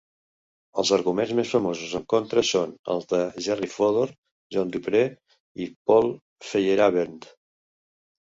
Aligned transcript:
Els 0.83 0.91
arguments 0.95 1.33
més 1.39 1.51
famosos 1.55 1.91
en 1.99 2.07
contra 2.13 2.43
són 2.51 2.73
els 2.93 3.05
de 3.11 3.19
Jerry 3.49 3.69
Fodor, 3.75 4.15
John 4.57 4.73
Dupre 4.77 5.03
i 5.67 5.69
Paul 5.93 6.11
Feyerabend. 6.49 7.31